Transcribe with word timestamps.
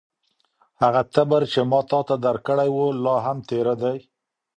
هغه 0.81 1.01
تبر 1.13 1.41
چې 1.53 1.59
ما 1.71 1.79
تاته 1.89 2.15
درکړی 2.25 2.69
و، 2.71 2.77
لا 3.03 3.15
هم 3.25 3.37
تېره 3.49 3.75
دی؟ 3.81 3.97